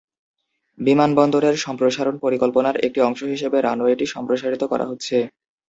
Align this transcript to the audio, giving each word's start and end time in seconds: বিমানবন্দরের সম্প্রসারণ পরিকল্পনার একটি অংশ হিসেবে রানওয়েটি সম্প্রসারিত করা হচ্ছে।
বিমানবন্দরের 0.77 1.55
সম্প্রসারণ 1.65 2.15
পরিকল্পনার 2.17 2.75
একটি 2.85 2.99
অংশ 3.01 3.21
হিসেবে 3.33 3.57
রানওয়েটি 3.59 4.05
সম্প্রসারিত 4.07 4.63
করা 4.71 4.85
হচ্ছে। 4.87 5.17